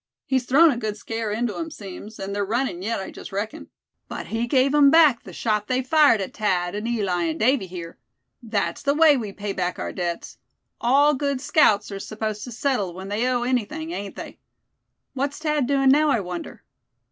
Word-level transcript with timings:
He's 0.25 0.47
thrown 0.47 0.71
a 0.71 0.77
good 0.77 0.97
scare 0.97 1.29
into 1.29 1.55
'em, 1.57 1.69
seems; 1.69 2.17
and 2.17 2.33
they're 2.33 2.43
running 2.43 2.81
yet, 2.81 2.99
I 2.99 3.11
just 3.11 3.31
reckon; 3.31 3.69
but 4.07 4.25
he 4.29 4.47
gave 4.47 4.73
'em 4.73 4.89
back 4.89 5.21
the 5.21 5.31
shot 5.31 5.67
they 5.67 5.83
fired 5.83 6.19
at 6.21 6.35
Thad 6.35 6.73
and 6.73 6.87
Eli 6.87 7.25
and 7.25 7.39
Davy 7.39 7.67
here. 7.67 7.99
That's 8.41 8.81
the 8.81 8.95
way 8.95 9.15
we 9.15 9.31
pay 9.31 9.53
back 9.53 9.77
our 9.77 9.93
debts. 9.93 10.39
All 10.79 11.13
good 11.13 11.39
scouts 11.39 11.91
are 11.91 11.99
supposed 11.99 12.43
to 12.45 12.51
settle 12.51 12.95
when 12.95 13.09
they 13.09 13.27
owe 13.27 13.43
anything, 13.43 13.91
ain't 13.91 14.15
they? 14.15 14.39
What's 15.13 15.37
Thad 15.37 15.67
doing 15.67 15.89
now, 15.89 16.09
I 16.09 16.19
wonder?" 16.21 16.63